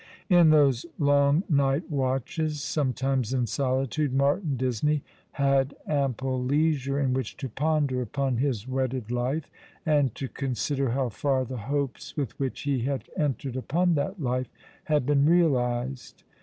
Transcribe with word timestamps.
In 0.29 0.49
those 0.49 0.87
long 0.97 1.43
night 1.47 1.87
watches, 1.91 2.59
sometimes 2.63 3.33
in 3.35 3.45
solitude, 3.45 4.11
Martin 4.11 4.57
Disney 4.57 5.03
had 5.33 5.75
ample 5.85 6.43
leisure 6.43 6.99
in 6.99 7.13
which 7.13 7.37
to 7.37 7.47
ponder 7.49 8.01
upon 8.01 8.37
his 8.37 8.67
wedded 8.67 9.11
life, 9.11 9.47
and 9.85 10.15
to 10.15 10.27
consider 10.27 10.89
how 10.89 11.09
far 11.09 11.45
the 11.45 11.57
hopes 11.69 12.17
with 12.17 12.31
which 12.39 12.61
he 12.61 12.79
had 12.79 13.03
entered 13.15 13.55
upon 13.55 13.93
that 13.93 14.19
life 14.19 14.49
had 14.85 15.05
been 15.05 15.23
realized. 15.23 16.23